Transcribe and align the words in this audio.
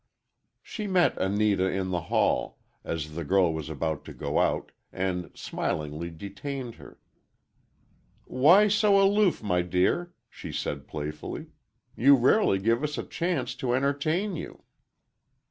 She 0.63 0.87
met 0.87 1.15
Anita 1.19 1.69
in 1.71 1.91
the 1.91 2.01
hall, 2.01 2.57
as 2.83 3.13
the 3.13 3.23
girl 3.23 3.53
was 3.53 3.69
about 3.69 4.03
to 4.05 4.13
go 4.15 4.39
out, 4.39 4.71
and 4.91 5.29
smilingly 5.35 6.09
detained 6.09 6.73
her. 6.77 6.97
"Why 8.25 8.67
so 8.67 8.99
aloof, 8.99 9.43
my 9.43 9.61
dear," 9.61 10.15
she 10.27 10.51
said, 10.51 10.87
playfully. 10.87 11.51
"You 11.95 12.15
rarely 12.15 12.57
give 12.57 12.83
us 12.83 12.97
a 12.97 13.03
chance 13.03 13.53
to 13.57 13.75
entertain 13.75 14.35
you." 14.35 14.63